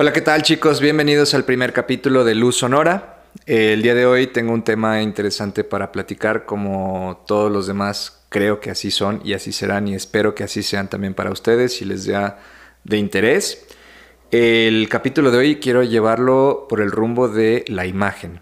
Hola, 0.00 0.12
¿qué 0.12 0.20
tal 0.20 0.42
chicos? 0.42 0.80
Bienvenidos 0.80 1.34
al 1.34 1.44
primer 1.44 1.72
capítulo 1.72 2.22
de 2.22 2.36
Luz 2.36 2.58
Sonora. 2.58 3.24
El 3.46 3.82
día 3.82 3.96
de 3.96 4.06
hoy 4.06 4.28
tengo 4.28 4.52
un 4.52 4.62
tema 4.62 5.02
interesante 5.02 5.64
para 5.64 5.90
platicar, 5.90 6.46
como 6.46 7.24
todos 7.26 7.50
los 7.50 7.66
demás 7.66 8.24
creo 8.28 8.60
que 8.60 8.70
así 8.70 8.92
son 8.92 9.20
y 9.24 9.32
así 9.32 9.50
serán 9.50 9.88
y 9.88 9.96
espero 9.96 10.36
que 10.36 10.44
así 10.44 10.62
sean 10.62 10.88
también 10.88 11.14
para 11.14 11.32
ustedes 11.32 11.82
y 11.82 11.84
les 11.84 12.04
sea 12.04 12.38
de 12.84 12.96
interés. 12.96 13.66
El 14.30 14.88
capítulo 14.88 15.32
de 15.32 15.38
hoy 15.38 15.56
quiero 15.56 15.82
llevarlo 15.82 16.66
por 16.68 16.80
el 16.80 16.92
rumbo 16.92 17.28
de 17.28 17.64
la 17.66 17.84
imagen. 17.84 18.40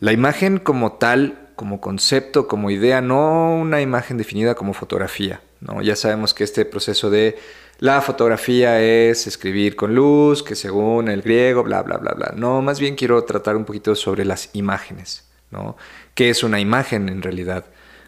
La 0.00 0.12
imagen 0.12 0.58
como 0.58 0.92
tal, 0.92 1.48
como 1.56 1.80
concepto, 1.80 2.46
como 2.46 2.70
idea, 2.70 3.00
no 3.00 3.56
una 3.56 3.80
imagen 3.80 4.18
definida 4.18 4.54
como 4.54 4.74
fotografía. 4.74 5.40
¿no? 5.60 5.80
Ya 5.80 5.96
sabemos 5.96 6.34
que 6.34 6.44
este 6.44 6.66
proceso 6.66 7.08
de 7.08 7.38
la 7.78 8.00
fotografía 8.00 8.80
es 8.80 9.28
escribir 9.28 9.76
con 9.76 9.94
luz, 9.94 10.42
que 10.42 10.56
según 10.56 11.08
el 11.08 11.22
griego, 11.22 11.62
bla, 11.62 11.82
bla, 11.82 11.96
bla, 11.98 12.12
bla. 12.12 12.32
No, 12.36 12.60
más 12.60 12.80
bien 12.80 12.96
quiero 12.96 13.22
tratar 13.22 13.56
un 13.56 13.64
poquito 13.64 13.94
sobre 13.94 14.24
las 14.24 14.50
imágenes, 14.54 15.28
¿no? 15.52 15.76
¿Qué 16.14 16.30
es 16.30 16.42
una 16.42 16.58
imagen 16.58 17.08
en 17.08 17.22
realidad? 17.22 17.66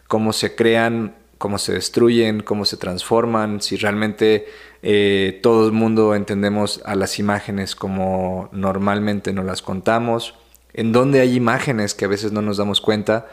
¿Cómo 0.08 0.32
se 0.32 0.56
crean? 0.56 1.14
¿Cómo 1.38 1.56
se 1.58 1.72
destruyen? 1.72 2.40
¿Cómo 2.40 2.64
se 2.64 2.76
transforman? 2.78 3.62
Si 3.62 3.76
realmente 3.76 4.48
eh, 4.82 5.38
todo 5.40 5.66
el 5.66 5.72
mundo 5.72 6.16
entendemos 6.16 6.82
a 6.84 6.96
las 6.96 7.20
imágenes 7.20 7.76
como 7.76 8.48
normalmente 8.50 9.32
nos 9.32 9.44
las 9.44 9.62
contamos. 9.62 10.34
En 10.72 10.90
dónde 10.90 11.20
hay 11.20 11.36
imágenes 11.36 11.94
que 11.94 12.06
a 12.06 12.08
veces 12.08 12.32
no 12.32 12.42
nos 12.42 12.56
damos 12.56 12.80
cuenta, 12.80 13.28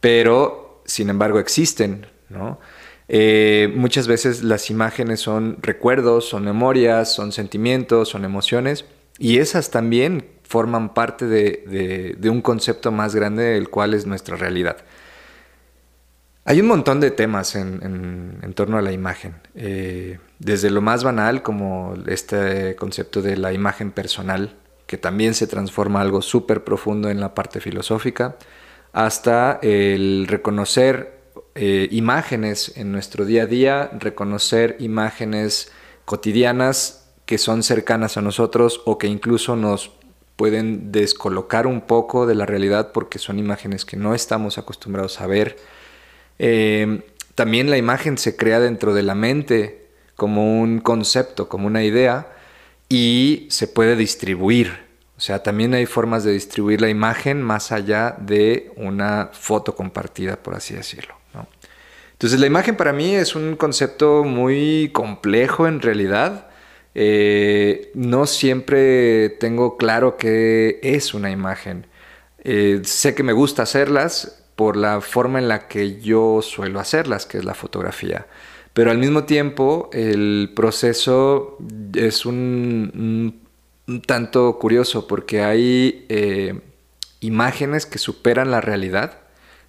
pero 0.00 0.82
sin 0.84 1.10
embargo 1.10 1.38
existen, 1.38 2.08
¿no? 2.28 2.58
Eh, 3.08 3.72
muchas 3.74 4.08
veces 4.08 4.42
las 4.42 4.70
imágenes 4.70 5.20
son 5.20 5.58
recuerdos, 5.62 6.28
son 6.28 6.44
memorias, 6.44 7.14
son 7.14 7.32
sentimientos, 7.32 8.08
son 8.08 8.24
emociones 8.24 8.84
y 9.18 9.38
esas 9.38 9.70
también 9.70 10.26
forman 10.42 10.92
parte 10.94 11.26
de, 11.26 12.30
un 12.30 12.40
concepto 12.40 12.92
más 12.92 13.14
grande 13.14 13.44
del 13.44 13.68
cual 13.68 13.94
es 13.94 14.06
nuestra 14.06 14.36
realidad. 14.36 14.78
Hay 16.44 16.60
un 16.60 16.68
montón 16.68 17.00
de 17.00 17.10
temas 17.10 17.56
en, 17.56 18.52
torno 18.54 18.78
a 18.78 18.82
la 18.82 18.92
imagen, 18.92 19.34
eh, 19.56 20.18
desde 20.38 20.70
lo 20.70 20.80
más 20.80 21.02
banal 21.02 21.42
como 21.42 21.94
este 22.06 22.76
concepto 22.76 23.20
de 23.22 23.36
la 23.36 23.52
imagen 23.52 23.90
personal, 23.90 24.54
que 24.86 24.96
también 24.96 25.34
se 25.34 25.48
transforma 25.48 26.00
algo 26.00 26.22
súper 26.22 26.62
profundo 26.62 27.10
en 27.10 27.18
la 27.18 27.34
parte 27.34 27.60
filosófica, 27.60 28.36
hasta 28.92 29.58
el 29.62 30.26
reconocer 30.28 31.15
eh, 31.56 31.88
imágenes 31.90 32.72
en 32.76 32.92
nuestro 32.92 33.24
día 33.24 33.44
a 33.44 33.46
día, 33.46 33.90
reconocer 33.98 34.76
imágenes 34.78 35.72
cotidianas 36.04 37.08
que 37.24 37.38
son 37.38 37.62
cercanas 37.62 38.16
a 38.16 38.22
nosotros 38.22 38.82
o 38.84 38.98
que 38.98 39.08
incluso 39.08 39.56
nos 39.56 39.90
pueden 40.36 40.92
descolocar 40.92 41.66
un 41.66 41.80
poco 41.80 42.26
de 42.26 42.34
la 42.34 42.46
realidad 42.46 42.92
porque 42.92 43.18
son 43.18 43.38
imágenes 43.38 43.84
que 43.84 43.96
no 43.96 44.14
estamos 44.14 44.58
acostumbrados 44.58 45.20
a 45.20 45.26
ver. 45.26 45.56
Eh, 46.38 47.02
también 47.34 47.70
la 47.70 47.78
imagen 47.78 48.18
se 48.18 48.36
crea 48.36 48.60
dentro 48.60 48.94
de 48.94 49.02
la 49.02 49.14
mente 49.14 49.88
como 50.14 50.60
un 50.60 50.80
concepto, 50.80 51.48
como 51.48 51.66
una 51.66 51.84
idea, 51.84 52.32
y 52.88 53.46
se 53.50 53.66
puede 53.66 53.96
distribuir. 53.96 54.86
O 55.16 55.20
sea, 55.20 55.42
también 55.42 55.74
hay 55.74 55.86
formas 55.86 56.24
de 56.24 56.32
distribuir 56.32 56.80
la 56.80 56.88
imagen 56.88 57.42
más 57.42 57.72
allá 57.72 58.16
de 58.18 58.72
una 58.76 59.30
foto 59.32 59.74
compartida, 59.74 60.36
por 60.36 60.54
así 60.54 60.74
decirlo. 60.74 61.14
Entonces 62.16 62.40
la 62.40 62.46
imagen 62.46 62.76
para 62.76 62.94
mí 62.94 63.14
es 63.14 63.36
un 63.36 63.56
concepto 63.56 64.24
muy 64.24 64.90
complejo 64.94 65.68
en 65.68 65.82
realidad. 65.82 66.48
Eh, 66.94 67.90
no 67.94 68.24
siempre 68.24 69.28
tengo 69.28 69.76
claro 69.76 70.16
qué 70.16 70.80
es 70.82 71.12
una 71.12 71.30
imagen. 71.30 71.86
Eh, 72.42 72.80
sé 72.84 73.14
que 73.14 73.22
me 73.22 73.34
gusta 73.34 73.64
hacerlas 73.64 74.42
por 74.56 74.78
la 74.78 75.02
forma 75.02 75.38
en 75.38 75.48
la 75.48 75.68
que 75.68 76.00
yo 76.00 76.40
suelo 76.40 76.80
hacerlas, 76.80 77.26
que 77.26 77.36
es 77.36 77.44
la 77.44 77.52
fotografía. 77.52 78.26
Pero 78.72 78.90
al 78.90 78.96
mismo 78.96 79.24
tiempo 79.24 79.90
el 79.92 80.52
proceso 80.56 81.58
es 81.94 82.24
un, 82.24 83.42
tanto 84.06 84.58
curioso 84.58 85.06
porque 85.06 85.42
hay 85.42 86.06
eh, 86.08 86.60
imágenes 87.20 87.84
que 87.84 87.98
superan 87.98 88.50
la 88.50 88.62
realidad 88.62 89.25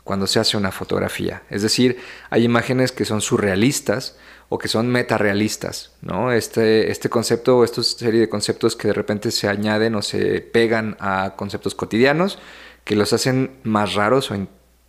cuando 0.08 0.26
se 0.26 0.40
hace 0.40 0.58
una 0.58 0.72
fotografía. 0.72 1.44
Es 1.52 1.62
decir, 1.62 2.00
hay 2.32 2.44
imágenes 2.44 2.92
que 2.92 3.06
son 3.06 3.22
surrealistas 3.22 4.18
o 4.50 4.58
que 4.58 4.68
son 4.68 4.88
metarealistas, 4.88 5.92
¿no? 6.02 6.32
Este, 6.32 6.90
este 6.90 7.10
concepto 7.10 7.60
o 7.60 7.64
esta 7.64 7.84
serie 7.84 8.22
de 8.22 8.30
conceptos 8.30 8.76
que 8.76 8.88
de 8.88 8.94
repente 8.94 9.30
se 9.30 9.48
añaden 9.48 9.94
o 9.94 10.02
se 10.02 10.42
pegan 10.42 10.98
a 11.00 11.36
conceptos 11.36 11.76
cotidianos 11.76 12.40
que 12.84 12.96
los 12.96 13.12
hacen 13.14 13.52
más 13.64 13.94
raros 13.94 14.32
o 14.32 14.36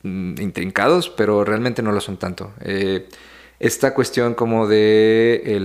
intrincados, 0.04 1.10
pero 1.10 1.44
realmente 1.44 1.82
no 1.82 1.90
lo 1.90 2.00
son 2.00 2.16
tanto. 2.16 2.52
Eh, 2.60 3.08
esta 3.58 3.92
cuestión 3.92 4.34
como 4.34 4.68
de 4.68 5.58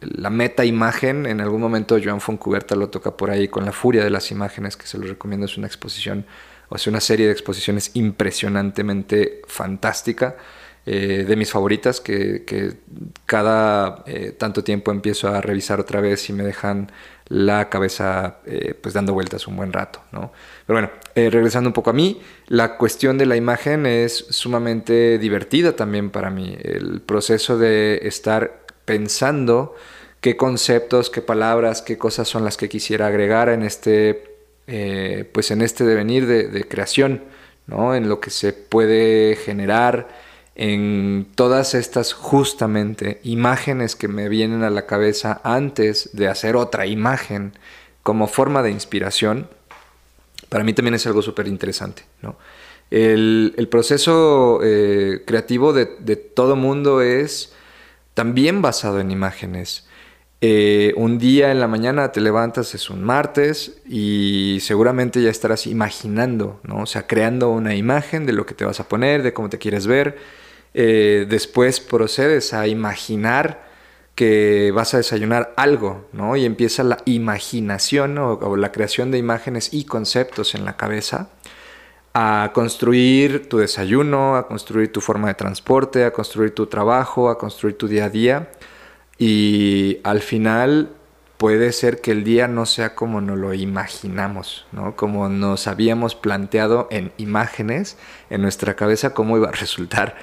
la 0.00 0.28
meta 0.28 0.66
imagen, 0.66 1.24
en 1.24 1.40
algún 1.40 1.62
momento 1.62 1.96
Joan 2.02 2.20
Foncuberta 2.20 2.76
lo 2.76 2.90
toca 2.90 3.16
por 3.16 3.30
ahí 3.30 3.48
con 3.48 3.64
la 3.64 3.72
furia 3.72 4.04
de 4.04 4.10
las 4.10 4.30
imágenes, 4.30 4.76
que 4.76 4.86
se 4.86 4.98
lo 4.98 5.06
recomiendo, 5.06 5.46
es 5.46 5.56
una 5.56 5.66
exposición 5.66 6.26
o 6.72 6.78
sea, 6.78 6.90
una 6.90 7.00
serie 7.00 7.26
de 7.26 7.32
exposiciones 7.32 7.90
impresionantemente 7.94 9.42
fantástica, 9.46 10.36
eh, 10.84 11.24
de 11.28 11.36
mis 11.36 11.50
favoritas, 11.50 12.00
que, 12.00 12.74
cada 13.26 14.02
eh, 14.06 14.32
tanto 14.36 14.64
tiempo 14.64 14.90
empiezo 14.90 15.28
a 15.28 15.40
revisar 15.40 15.78
otra 15.78 16.00
vez 16.00 16.28
y 16.28 16.32
me 16.32 16.42
dejan 16.42 16.90
la 17.28 17.68
cabeza 17.68 18.38
eh, 18.46 18.74
pues 18.80 18.92
dando 18.92 19.12
vueltas 19.12 19.46
un 19.46 19.56
buen 19.56 19.72
rato, 19.72 20.02
¿no? 20.10 20.32
Pero 20.66 20.80
bueno, 20.80 20.90
regresando 21.14 21.68
un 21.68 21.74
poco 21.74 21.90
a 21.90 21.92
mí, 21.92 22.20
la 22.48 22.76
cuestión 22.78 23.16
de 23.16 23.26
la 23.26 23.36
imagen 23.36 23.86
es 23.86 24.26
sumamente 24.30 25.18
divertida 25.18 25.76
también 25.76 26.10
para 26.10 26.30
mí. 26.30 26.56
El 26.60 27.00
proceso 27.00 27.58
de 27.58 28.00
estar 28.02 28.64
pensando 28.84 29.76
qué 30.20 30.36
conceptos, 30.36 31.10
qué 31.10 31.22
palabras, 31.22 31.82
qué 31.82 31.96
cosas 31.98 32.28
son 32.28 32.44
las 32.44 32.56
que 32.56 32.68
quisiera 32.68 33.06
agregar 33.06 33.48
en 33.50 33.62
este 33.62 34.31
eh, 34.66 35.28
pues 35.32 35.50
en 35.50 35.62
este 35.62 35.84
devenir 35.84 36.26
de, 36.26 36.68
creación, 36.68 37.22
¿no? 37.66 37.94
en 37.94 38.08
lo 38.08 38.20
que 38.20 38.30
se 38.30 38.52
puede 38.52 39.36
generar, 39.36 40.08
en 40.54 41.28
todas 41.34 41.74
estas 41.74 42.12
justamente 42.12 43.20
imágenes 43.22 43.96
que 43.96 44.08
me 44.08 44.28
vienen 44.28 44.62
a 44.62 44.70
la 44.70 44.86
cabeza 44.86 45.40
antes 45.44 46.10
de 46.12 46.28
hacer 46.28 46.56
otra 46.56 46.86
imagen 46.86 47.52
como 48.02 48.26
forma 48.26 48.62
de 48.62 48.70
inspiración, 48.70 49.48
para 50.48 50.64
mí 50.64 50.74
también 50.74 50.94
es 50.94 51.06
algo 51.06 51.22
súper 51.22 51.48
interesante. 51.48 52.04
El, 52.90 53.68
proceso 53.70 54.60
eh, 54.62 55.22
creativo 55.26 55.72
de 55.72 56.16
todo 56.16 56.56
mundo 56.56 57.00
es 57.00 57.54
también 58.14 58.60
basado 58.60 59.00
en 59.00 59.10
imágenes. 59.10 59.86
Eh, 60.44 60.92
un 60.96 61.18
día 61.18 61.52
en 61.52 61.60
la 61.60 61.68
mañana 61.68 62.10
te 62.10 62.20
levantas, 62.20 62.74
es 62.74 62.90
un 62.90 63.04
martes, 63.04 63.80
y 63.88 64.58
seguramente 64.60 65.22
ya 65.22 65.30
estarás 65.30 65.68
imaginando, 65.68 66.58
¿no? 66.64 66.82
O 66.82 66.86
sea, 66.86 67.06
creando 67.06 67.50
una 67.50 67.76
imagen 67.76 68.26
de 68.26 68.32
lo 68.32 68.44
que 68.44 68.54
te 68.54 68.64
vas 68.64 68.80
a 68.80 68.88
poner, 68.88 69.22
de 69.22 69.32
cómo 69.32 69.48
te 69.48 69.58
quieres 69.58 69.86
ver. 69.86 70.18
Eh, 70.74 71.26
después 71.28 71.78
procedes 71.78 72.54
a 72.54 72.66
imaginar 72.66 73.62
que 74.16 74.72
vas 74.74 74.94
a 74.94 74.96
desayunar 74.96 75.54
algo, 75.56 76.08
¿no? 76.12 76.34
Y 76.34 76.44
empieza 76.44 76.82
la 76.82 76.98
imaginación 77.04 78.18
o, 78.18 78.56
la 78.56 78.72
creación 78.72 79.12
de 79.12 79.18
imágenes 79.18 79.72
y 79.72 79.84
conceptos 79.84 80.56
en 80.56 80.64
la 80.64 80.76
cabeza 80.76 81.30
a 82.14 82.50
construir 82.52 83.48
tu 83.48 83.58
desayuno, 83.58 84.36
a 84.36 84.48
construir 84.48 84.90
tu 84.90 85.00
forma 85.00 85.28
de 85.28 85.34
transporte, 85.34 86.04
a 86.04 86.12
construir 86.12 86.52
tu 86.52 86.66
trabajo, 86.66 87.30
a 87.30 87.38
construir 87.38 87.78
tu 87.78 87.86
día 87.86 88.06
a 88.06 88.10
día 88.10 88.48
y 89.24 90.00
al 90.02 90.20
final 90.20 90.90
puede 91.36 91.70
ser 91.70 92.00
que 92.00 92.10
el 92.10 92.24
día 92.24 92.48
no 92.48 92.66
sea 92.66 92.96
como 92.96 93.20
nos 93.20 93.38
lo 93.38 93.54
imaginamos, 93.54 94.66
¿no? 94.72 94.96
Como 94.96 95.28
nos 95.28 95.68
habíamos 95.68 96.16
planteado 96.16 96.88
en 96.90 97.12
imágenes 97.18 97.96
en 98.30 98.42
nuestra 98.42 98.74
cabeza 98.74 99.14
cómo 99.14 99.36
iba 99.36 99.50
a 99.50 99.52
resultar. 99.52 100.16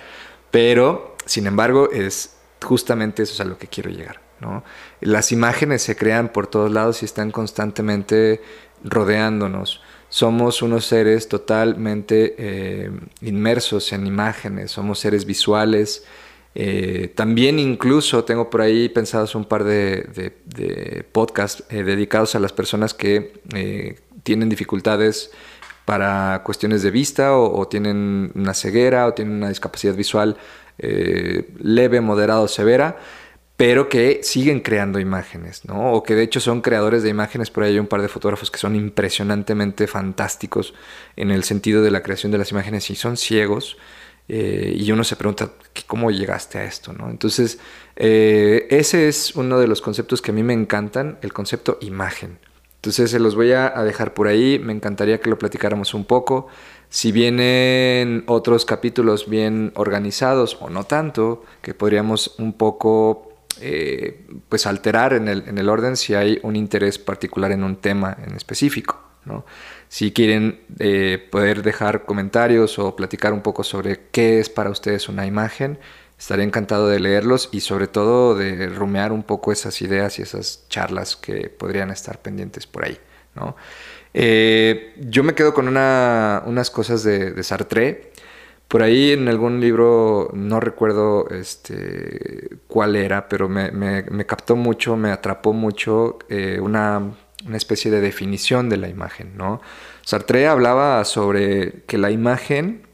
Pero, 0.52 1.16
sin 1.26 1.48
embargo, 1.48 1.90
es 1.94 2.36
justamente 2.62 3.24
eso 3.24 3.36
es 3.36 3.40
a 3.40 3.46
lo 3.46 3.58
que 3.58 3.68
quiero 3.68 3.90
llegar, 3.90 4.20
¿no? 4.42 4.66
Las 5.00 5.32
imágenes 5.32 5.82
se 5.82 5.96
crean 5.96 6.34
por 6.34 6.48
todos 6.48 6.70
lados 6.70 7.02
y 7.02 7.06
están 7.06 7.32
constantemente 7.32 8.42
rodeándonos. 8.84 9.82
Somos 10.10 10.62
unos 10.62 10.86
seres 10.86 11.30
totalmente 11.30 12.36
eh, 12.38 12.92
inmersos 13.22 13.94
en 13.94 14.06
imágenes, 14.08 14.72
somos 14.72 15.00
seres 15.00 15.24
visuales, 15.24 16.04
eh, 16.56 17.12
también 17.16 17.60
incluso 17.60 18.24
tengo 18.24 18.50
por 18.50 18.62
ahí 18.62 18.90
pensados 18.90 19.36
un 19.36 19.46
par 19.46 19.64
de, 19.64 20.34
podcasts 21.12 21.64
eh, 21.70 21.84
dedicados 21.84 22.36
a 22.36 22.40
las 22.40 22.54
personas 22.54 22.94
que 22.94 23.34
eh, 23.54 24.00
tienen 24.24 24.50
dificultades 24.50 25.32
para 25.86 26.42
cuestiones 26.44 26.84
de 26.84 26.92
vista 26.92 27.36
o, 27.36 27.68
tienen 27.68 28.32
una 28.36 28.54
ceguera 28.54 29.08
o 29.08 29.14
tienen 29.14 29.36
una 29.36 29.50
discapacidad 29.50 29.96
visual 29.96 30.38
leve, 30.78 32.00
moderada 32.00 32.42
o 32.42 32.48
severa. 32.48 32.98
pero 33.58 33.90
que 33.90 34.22
siguen 34.24 34.62
creando 34.62 35.00
imágenes, 35.00 35.66
¿no? 35.66 35.92
O 35.92 36.02
que 36.02 36.16
de 36.16 36.24
hecho 36.24 36.40
son 36.40 36.62
creadores 36.62 37.04
de 37.04 37.10
imágenes, 37.10 37.52
por 37.52 37.64
ahí 37.64 37.74
hay 37.74 37.80
un 37.80 37.88
par 37.88 38.02
de 38.02 38.08
fotógrafos 38.08 38.50
que 38.50 38.58
son 38.58 38.74
impresionantemente 38.76 39.86
fantásticos 39.88 40.74
en 41.18 41.32
el 41.32 41.44
sentido 41.44 41.82
de 41.82 41.92
la 41.92 42.02
creación 42.02 42.32
de 42.32 42.38
las 42.38 42.52
imágenes 42.52 42.90
y 42.90 42.96
son 42.96 43.18
ciegos. 43.18 43.76
Eh, 44.30 44.76
y 44.78 44.92
uno 44.92 45.04
se 45.04 45.16
pregunta, 45.16 45.52
¿cómo 45.88 46.12
llegaste 46.12 46.60
a 46.60 46.64
esto? 46.64 46.94
¿no? 46.94 47.10
Entonces, 47.10 47.60
eh, 47.96 48.68
ese 48.70 49.10
es 49.10 49.36
uno 49.36 49.60
de 49.60 49.68
los 49.68 49.82
conceptos 49.82 50.22
que 50.22 50.32
a 50.32 50.34
mí 50.34 50.44
me 50.44 50.54
encantan, 50.54 51.18
el 51.22 51.34
concepto 51.34 51.78
imagen. 51.82 52.38
Entonces, 52.76 53.12
se 53.12 53.20
los 53.20 53.36
voy 53.36 53.52
a 53.52 53.72
dejar 53.84 54.14
por 54.14 54.28
ahí, 54.28 54.58
me 54.60 54.72
encantaría 54.72 55.20
que 55.20 55.30
lo 55.30 55.38
platicáramos 55.38 55.94
un 55.94 56.06
poco. 56.06 56.48
Si 56.90 57.12
vienen 57.12 58.24
otros 58.28 58.66
capítulos 58.66 59.28
bien 59.28 59.74
organizados 59.76 60.58
o 60.62 60.70
no 60.70 60.86
tanto, 60.86 61.44
que 61.62 61.74
podríamos 61.74 62.36
un 62.38 62.54
poco 62.54 63.30
eh, 63.62 64.26
pues 64.48 64.66
alterar 64.66 65.14
en 65.14 65.28
el, 65.28 65.44
en 65.48 65.58
el, 65.58 65.68
orden 65.68 65.98
si 65.98 66.14
hay 66.14 66.40
un 66.44 66.56
interés 66.56 66.98
particular 66.98 67.52
en 67.52 67.64
un 67.64 67.76
tema 67.76 68.16
en 68.26 68.36
específico. 68.36 69.09
Si 69.88 70.12
quieren 70.12 70.62
eh, 70.80 71.28
poder 71.32 71.64
dejar 71.64 72.06
comentarios 72.06 72.80
o 72.80 72.96
platicar 72.96 73.34
un 73.34 73.42
poco 73.42 73.64
sobre 73.64 74.02
qué 74.12 74.40
es 74.40 74.50
para 74.50 74.70
ustedes 74.70 75.10
una 75.10 75.26
imagen, 75.26 75.80
estaré 76.18 76.44
encantado 76.44 76.88
de 76.88 77.00
leerlos 77.00 77.50
y 77.52 77.62
sobre 77.62 77.88
todo 77.88 78.36
de 78.36 78.68
rumear 78.68 79.12
un 79.12 79.24
poco 79.24 79.52
esas 79.52 79.82
ideas 79.82 80.20
y 80.20 80.22
esas 80.22 80.66
charlas 80.70 81.16
que 81.16 81.50
podrían 81.50 81.92
estar 81.92 82.22
pendientes 82.22 82.68
por 82.68 82.86
ahí. 82.86 82.98
Eh, 84.14 84.96
yo 85.00 85.24
me 85.24 85.34
quedo 85.34 85.54
con 85.54 85.68
una, 85.68 86.44
unas 86.46 86.70
cosas 86.70 87.04
de, 87.04 87.32
de 87.32 87.44
Sartre 87.44 88.12
por 88.70 88.84
ahí 88.84 89.14
en 89.14 89.28
algún 89.28 89.60
libro, 89.60 90.30
no 90.34 90.60
recuerdo 90.60 91.28
este, 91.30 92.60
cuál 92.68 92.96
era, 92.96 93.28
pero 93.28 93.50
me, 93.50 94.26
captó 94.28 94.56
mucho, 94.56 94.96
me 94.96 95.12
atrapó 95.12 95.54
mucho 95.54 96.20
eh, 96.30 96.60
una, 96.62 97.18
especie 97.58 97.92
de 97.92 98.02
definición 98.02 98.70
de 98.70 98.78
la 98.78 98.90
imagen. 98.90 99.38
¿no? 99.38 99.62
Sartre 100.04 100.48
hablaba 100.48 101.04
sobre 101.06 101.84
que 101.88 101.98
la 101.98 102.12
imagen 102.12 102.88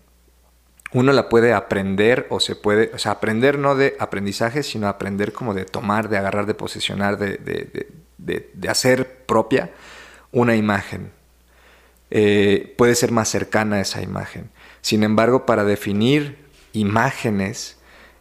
uno 0.96 1.12
la 1.12 1.28
puede 1.28 1.52
aprender 1.52 2.26
o 2.30 2.40
se 2.40 2.56
puede, 2.56 2.92
o 2.94 2.98
sea, 2.98 3.12
aprender 3.12 3.60
no 3.60 3.76
de 3.76 3.98
aprendizaje, 4.00 4.64
sino 4.64 4.88
aprender 4.88 5.34
como 5.34 5.54
de 5.54 5.66
tomar, 5.66 6.08
de 6.08 6.18
agarrar, 6.18 6.46
de 6.46 6.54
posesionar, 6.54 7.18
de, 7.18 7.90
hacer 8.70 9.26
propia 9.26 9.72
una 10.32 10.56
imagen. 10.56 11.12
Eh, 12.12 12.74
puede 12.78 12.96
ser 12.96 13.12
más 13.12 13.28
cercana 13.28 13.76
a 13.78 13.82
esa 13.82 14.02
imagen. 14.02 14.50
Sin 14.80 15.04
embargo, 15.04 15.46
para 15.46 15.66
definir 15.66 16.38
imágenes, 16.72 17.78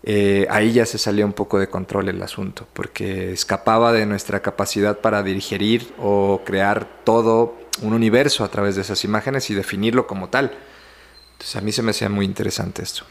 eh, 0.06 0.46
ahí 0.50 0.72
ya 0.72 0.84
se 0.84 0.98
salía 0.98 1.24
un 1.24 1.32
poco 1.32 1.58
de 1.58 1.68
control 1.68 2.10
el 2.10 2.22
asunto, 2.22 2.66
porque 2.74 3.32
escapaba 3.32 3.90
de 3.92 4.04
nuestra 4.04 4.40
capacidad 4.40 4.98
para 4.98 5.22
digerir 5.22 5.94
o 5.98 6.42
crear 6.44 6.86
todo 7.04 7.56
un 7.80 7.94
universo 7.94 8.44
a 8.44 8.48
través 8.48 8.76
de 8.76 8.82
esas 8.82 9.02
imágenes 9.04 9.48
y 9.48 9.54
definirlo 9.54 10.06
como 10.06 10.28
tal. 10.28 10.52
Entonces 11.32 11.56
a 11.56 11.62
mí 11.62 11.72
se 11.72 11.82
me 11.82 11.92
hacía 11.92 12.10
muy 12.10 12.26
interesante 12.26 12.82
esto. 12.82 13.04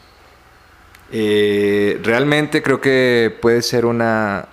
Eh, 1.10 2.00
realmente 2.02 2.62
creo 2.62 2.80
que 2.80 3.36
puede 3.42 3.62
ser 3.62 3.86
una, 3.86 4.48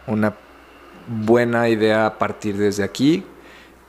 buena 1.08 1.70
idea 1.70 2.18
partir 2.18 2.58
desde 2.58 2.84
aquí, 2.84 3.24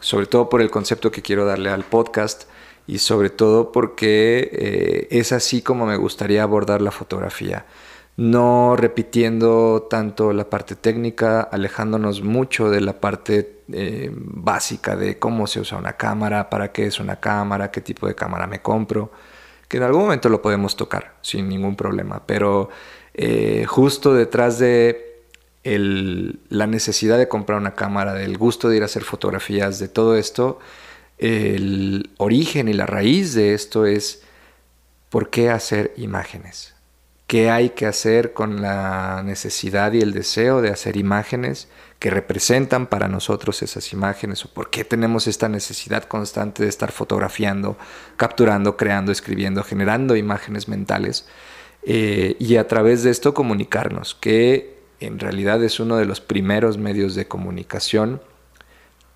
sobre 0.00 0.26
todo 0.26 0.50
por 0.50 0.60
el 0.60 0.70
concepto 0.70 1.10
que 1.10 1.22
quiero 1.22 1.46
darle 1.46 1.70
al 1.70 1.84
podcast 1.84 2.44
y 2.87 2.98
sobre 2.98 3.31
todo 3.31 3.72
porque 3.72 4.50
eh, 4.52 5.08
es 5.10 5.32
así 5.32 5.62
como 5.62 5.87
me 5.87 5.96
gustaría 5.96 6.43
abordar 6.43 6.82
la 6.82 6.90
fotografía. 6.90 7.64
No 8.16 8.76
repitiendo 8.76 9.86
tanto 9.88 10.32
la 10.32 10.50
parte 10.50 10.76
técnica, 10.76 11.40
alejándonos 11.40 12.22
mucho 12.22 12.68
de 12.68 12.80
la 12.82 13.00
parte 13.00 13.62
eh, 13.72 14.10
básica 14.12 14.96
de 14.96 15.18
cómo 15.18 15.46
se 15.46 15.60
usa 15.60 15.78
una 15.78 15.94
cámara, 15.94 16.50
para 16.50 16.72
qué 16.72 16.86
es 16.86 17.00
una 17.00 17.20
cámara, 17.20 17.70
qué 17.70 17.80
tipo 17.80 18.06
de 18.06 18.14
cámara 18.14 18.46
me 18.46 18.60
compro, 18.60 19.12
que 19.66 19.78
en 19.78 19.84
algún 19.84 20.02
momento 20.02 20.28
lo 20.28 20.42
podemos 20.42 20.76
tocar 20.76 21.14
sin 21.22 21.48
ningún 21.48 21.74
problema, 21.74 22.22
pero 22.26 22.68
eh, 23.14 23.64
justo 23.66 24.12
detrás 24.14 24.58
de 24.58 25.12
la 25.64 26.66
necesidad 26.66 27.18
de 27.18 27.28
comprar 27.28 27.58
una 27.58 27.74
cámara, 27.74 28.14
del 28.14 28.36
gusto 28.36 28.68
de 28.68 28.76
ir 28.76 28.82
a 28.82 28.86
hacer 28.86 29.04
fotografías, 29.04 29.78
de 29.78 29.88
todo 29.88 30.16
esto, 30.16 30.58
el 31.18 32.10
origen 32.18 32.68
y 32.68 32.72
la 32.72 32.84
raíz 32.84 33.32
de 33.34 33.54
esto 33.54 33.86
es 33.86 34.22
por 35.08 35.30
qué 35.30 35.50
hacer 35.50 35.92
imágenes. 35.96 36.74
¿Qué 37.32 37.49
hay 37.49 37.70
que 37.70 37.87
hacer 37.87 38.34
con 38.34 38.61
la 38.61 39.23
necesidad 39.25 39.94
y 39.94 40.02
el 40.02 40.12
deseo 40.12 40.61
de 40.61 40.69
hacer 40.69 40.99
imágenes 40.99 41.67
que 41.99 42.11
representan 42.11 42.87
para 42.87 43.08
nosotros 43.08 43.62
esas 43.62 43.94
imágenes? 43.94 44.44
¿O 44.44 44.49
por 44.49 44.69
qué 44.69 44.84
tenemos 44.84 45.26
esta 45.26 45.49
necesidad 45.49 46.05
constante 46.05 46.62
de 46.62 46.69
estar 46.69 46.93
fotografiando, 46.93 47.79
capturando, 48.19 48.76
creando, 48.76 49.12
escribiendo, 49.12 49.62
generando 49.62 50.14
imágenes 50.14 50.69
mentales? 50.69 51.26
Eh, 51.84 52.37
y 52.38 52.56
a 52.56 52.69
través 52.69 53.02
de 53.02 53.11
esto 53.11 53.32
comunicarnos, 53.32 54.14
que 54.14 54.82
en 55.00 55.19
realidad 55.19 55.64
es 55.64 55.81
uno 55.81 55.96
de 55.96 56.05
los 56.05 56.20
primeros 56.20 56.76
medios 56.76 57.14
de 57.14 57.29
comunicación 57.29 58.20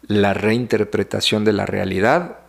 la 0.07 0.33
reinterpretación 0.33 1.45
de 1.45 1.53
la 1.53 1.67
realidad 1.67 2.46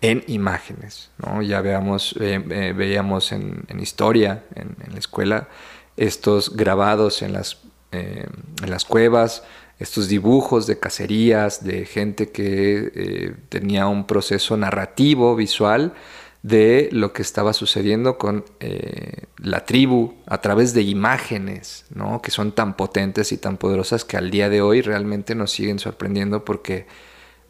en 0.00 0.24
imágenes. 0.26 1.10
¿no? 1.18 1.42
Ya 1.42 1.60
veamos, 1.60 2.14
eh, 2.20 2.42
eh, 2.50 2.72
veíamos 2.76 3.32
en, 3.32 3.64
historia, 3.80 4.44
en, 4.54 4.76
la 4.92 4.98
escuela, 4.98 5.48
estos 5.96 6.56
grabados 6.56 7.22
en 7.22 7.32
las, 7.32 7.58
eh, 7.92 8.26
en 8.62 8.70
las 8.70 8.84
cuevas, 8.84 9.44
estos 9.78 10.08
dibujos 10.08 10.66
de 10.66 10.78
cacerías, 10.78 11.64
de 11.64 11.86
gente 11.86 12.30
que 12.30 13.34
tenía 13.48 13.86
un 13.86 14.06
proceso 14.06 14.56
narrativo, 14.58 15.36
visual, 15.36 15.94
de 16.42 16.88
lo 16.92 17.12
que 17.12 17.22
estaba 17.22 17.52
sucediendo 17.52 18.16
con 18.16 18.44
eh, 18.60 19.24
la 19.36 19.66
tribu 19.66 20.14
a 20.26 20.40
través 20.40 20.72
de 20.72 20.82
imágenes, 20.82 21.84
¿no? 21.94 22.22
que 22.22 22.30
son 22.30 22.52
tan 22.52 22.76
potentes 22.76 23.32
y 23.32 23.36
tan 23.36 23.58
poderosas 23.58 24.04
que 24.04 24.16
al 24.16 24.30
día 24.30 24.48
de 24.48 24.62
hoy 24.62 24.80
realmente 24.80 25.34
nos 25.34 25.50
siguen 25.50 25.78
sorprendiendo 25.78 26.44
porque 26.44 26.86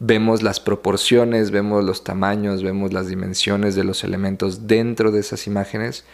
vemos 0.03 0.41
las 0.41 0.59
proporciones, 0.59 1.51
vemos 1.51 1.83
los 1.83 2.03
tamaños, 2.03 2.63
vemos 2.63 2.91
las 2.91 3.07
dimensiones 3.07 3.75
de 3.75 3.83
los 3.83 4.03
elementos 4.03 4.67
dentro 4.67 5.11
de 5.11 5.19
esas 5.19 5.45
imágenes, 5.45 6.05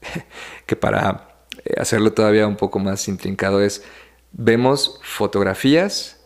que 0.66 0.76
para 0.76 1.28
eh, 1.64 1.74
hacerlo 1.78 2.12
todavía 2.12 2.46
un 2.46 2.56
poco 2.56 2.78
más 2.78 3.06
intrincado 3.08 3.60
es, 3.60 3.84
vemos 4.32 4.98
fotografías 5.02 6.20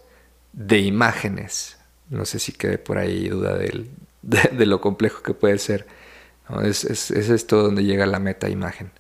de 0.53 0.79
imágenes. 0.79 1.77
No 2.09 2.25
sé 2.25 2.39
si 2.39 2.53
quede 2.53 2.79
por 2.79 2.99
ahí 2.99 3.29
duda 3.29 3.57
de 4.23 4.67
lo 4.67 4.81
complejo 4.81 5.23
que 5.23 5.35
puede 5.35 5.59
ser 5.59 5.87
es, 6.65 7.11
esto 7.11 7.63
donde 7.63 7.85
llega 7.85 8.07
la 8.07 8.19
meta 8.19 8.49
imagen. 8.49 8.91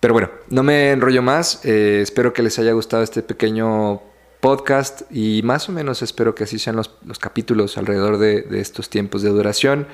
Pero 0.00 0.14
bueno, 0.14 0.30
no 0.48 0.62
me 0.62 0.90
enrollo 0.90 1.22
más. 1.22 1.64
Eh, 1.64 2.00
espero 2.02 2.32
que 2.32 2.42
les 2.42 2.58
haya 2.58 2.72
gustado 2.72 3.02
este 3.02 3.22
pequeño 3.22 4.02
podcast 4.42 5.02
y 5.08 5.40
más 5.44 5.68
o 5.68 5.72
menos 5.72 6.02
espero 6.02 6.34
que 6.34 6.42
así 6.44 6.58
sean 6.58 6.74
los, 6.74 6.90
capítulos 7.20 7.78
alrededor 7.78 8.18
de, 8.18 8.44
estos 8.60 8.90
tiempos 8.90 9.22
de 9.22 9.30
duración. 9.30 9.86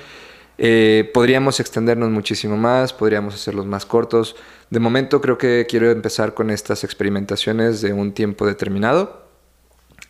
Eh, 0.56 1.10
podríamos 1.12 1.60
extendernos 1.60 2.10
muchísimo 2.10 2.56
más, 2.56 2.94
podríamos 2.94 3.34
hacerlos 3.34 3.66
más 3.66 3.84
cortos. 3.84 4.36
De 4.70 4.80
momento 4.80 5.20
creo 5.20 5.36
que 5.36 5.66
quiero 5.68 5.90
empezar 5.90 6.32
con 6.32 6.50
estas 6.50 6.82
experimentaciones 6.82 7.82
de 7.82 7.92
un 7.92 8.12
tiempo 8.12 8.46
determinado, 8.46 9.26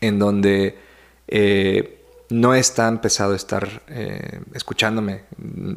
en 0.00 0.20
donde 0.20 0.78
eh, 1.26 1.97
no 2.30 2.54
es 2.54 2.74
tan 2.74 3.00
pesado 3.00 3.34
estar 3.34 3.82
eh, 3.88 4.40
escuchándome. 4.52 5.22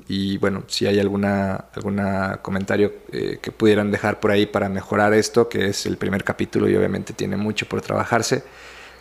Y 0.07 0.37
bueno, 0.37 0.63
si 0.67 0.85
hay 0.85 0.99
alguna, 0.99 1.65
alguna 1.73 2.39
comentario 2.41 2.93
eh, 3.11 3.39
que 3.41 3.51
pudieran 3.51 3.91
dejar 3.91 4.19
por 4.19 4.31
ahí 4.31 4.45
para 4.45 4.67
mejorar 4.67 5.13
esto, 5.13 5.47
que 5.47 5.67
es 5.67 5.85
el 5.85 5.97
primer 5.97 6.23
capítulo 6.23 6.69
y 6.69 6.75
obviamente 6.75 7.13
tiene 7.13 7.37
mucho 7.37 7.67
por 7.67 7.81
trabajarse, 7.81 8.43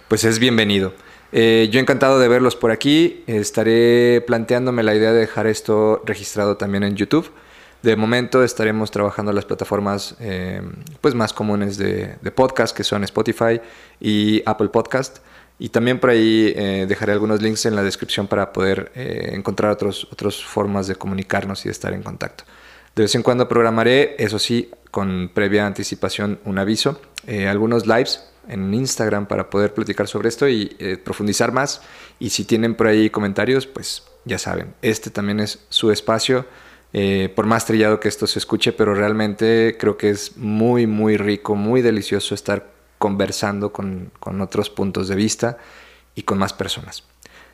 pues 0.09 0.25
es 0.25 0.39
bienvenido. 0.39 0.95
Eh, 1.33 1.69
yo 1.73 1.81
encantado 1.81 2.21
de 2.21 2.29
verlos 2.29 2.55
por 2.55 2.71
aquí. 2.71 3.25
Estaré 3.27 4.21
planteándome 4.27 4.83
la 4.83 4.95
idea 4.95 5.13
de 5.13 5.21
dejar 5.21 5.47
esto 5.47 6.03
registrado 6.07 6.57
también 6.57 6.85
en 6.85 6.95
YouTube. 6.95 7.31
De 7.83 7.97
momento 7.97 8.45
estaremos 8.45 8.91
trabajando 8.91 9.33
las 9.33 9.47
plataformas 9.47 10.15
pues 11.01 11.15
más 11.15 11.33
comunes 11.33 11.79
de, 11.79 12.17
de 12.21 12.31
podcast, 12.31 12.77
que 12.77 12.85
son 12.85 13.05
Spotify 13.05 13.59
y 13.99 14.43
Apple 14.45 14.69
Podcast. 14.69 15.21
Y 15.63 15.69
también 15.69 16.01
por 16.01 16.09
ahí 16.09 16.55
eh, 16.57 16.87
dejaré 16.89 17.13
algunos 17.13 17.43
links 17.43 17.67
en 17.67 17.77
la 17.77 17.83
descripción 17.83 18.27
para 18.27 18.51
poder 18.51 18.91
eh, 18.95 19.33
encontrar 19.35 19.71
otros, 19.71 20.09
otras 20.11 20.43
formas 20.43 20.87
de 20.87 20.95
comunicarnos 20.97 21.67
y 21.67 21.69
de 21.69 21.73
estar 21.73 21.93
en 21.93 22.03
contacto. 22.03 22.45
De 22.97 23.03
vez 23.03 23.15
en 23.15 23.23
cuando 23.23 23.47
programaré, 23.47 24.17
eso 24.19 24.39
sí, 24.39 24.71
con 24.91 25.31
previa 25.35 25.67
anticipación, 25.67 26.41
un 26.47 26.59
aviso, 26.59 27.03
eh, 27.27 27.47
algunos 27.47 27.87
lives 27.87 28.25
en 28.49 28.73
Instagram 28.73 29.27
para 29.27 29.51
poder 29.51 29.75
platicar 29.75 30.09
sobre 30.09 30.31
esto 30.31 30.49
y 30.49 30.75
profundizar 31.05 31.53
más. 31.53 31.83
Y 32.19 32.31
si 32.31 32.45
tienen 32.45 32.75
por 32.75 32.87
ahí 32.87 33.11
comentarios, 33.11 33.67
pues 33.67 34.05
ya 34.25 34.39
saben, 34.39 34.75
este 34.81 35.11
también 35.11 35.41
es 35.41 35.59
su 35.69 35.93
espacio. 35.93 36.47
por 37.37 37.47
más 37.47 37.67
trillado 37.67 38.01
que 38.01 38.09
esto 38.09 38.27
se 38.27 38.39
escuche, 38.39 38.73
pero 38.73 38.95
realmente 38.95 39.77
creo 39.79 39.97
que 39.97 40.09
es 40.09 40.37
muy, 40.39 40.87
muy 40.87 41.19
rico, 41.19 41.55
muy 41.55 41.83
delicioso 41.83 42.35
estar 42.35 42.80
conversando 43.01 43.73
con, 43.73 44.13
con 44.21 44.43
otros 44.43 44.69
puntos 44.69 45.09
de 45.09 45.17
vista 45.17 45.57
y 46.15 46.23
con 46.23 46.37
más 46.37 46.53
personas. 46.53 47.03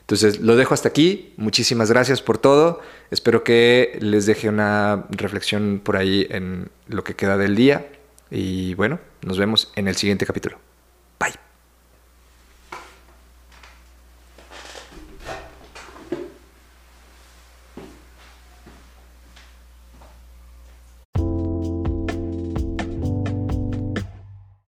Entonces, 0.00 0.40
lo 0.40 0.56
dejo 0.56 0.74
hasta 0.74 0.88
aquí. 0.88 1.32
Muchísimas 1.36 1.88
gracias 1.88 2.20
por 2.20 2.36
todo. 2.36 2.80
Espero 3.12 3.44
que 3.44 3.96
les 4.00 4.26
deje 4.26 4.48
una 4.48 5.06
reflexión 5.10 5.80
por 5.82 5.96
ahí 5.96 6.26
en 6.30 6.68
lo 6.88 7.04
que 7.04 7.14
queda 7.14 7.36
del 7.36 7.54
día. 7.54 7.86
Y 8.28 8.74
bueno, 8.74 8.98
nos 9.22 9.38
vemos 9.38 9.72
en 9.76 9.86
el 9.86 9.94
siguiente 9.94 10.26
capítulo. 10.26 10.58